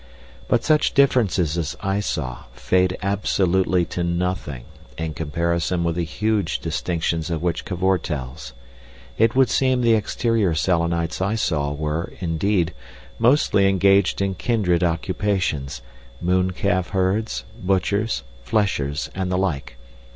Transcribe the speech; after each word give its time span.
But 0.47 0.63
such 0.63 0.95
differences 0.95 1.59
as 1.59 1.77
I 1.79 1.99
saw 1.99 2.45
fade 2.53 2.97
absolutely 3.03 3.85
to 3.93 4.03
nothing 4.03 4.63
in 4.97 5.13
comparison 5.13 5.83
with 5.83 5.93
the 5.93 6.03
huge 6.03 6.57
distinctions 6.57 7.29
of 7.29 7.43
which 7.43 7.65
Cavor 7.65 7.99
tells. 7.99 8.53
It 9.19 9.35
would 9.35 9.47
seem 9.51 9.81
the 9.81 9.93
exterior 9.93 10.55
Selenites 10.55 11.21
I 11.21 11.35
saw 11.35 11.71
were, 11.71 12.13
indeed, 12.19 12.73
mostly 13.19 13.67
engaged 13.69 14.23
in 14.23 14.33
kindred 14.33 14.83
occupations—mooncalf 14.83 16.89
herds, 16.89 17.43
butchers, 17.59 18.23
fleshers, 18.43 19.11
and 19.13 19.31
the 19.31 19.37
like. 19.37 19.77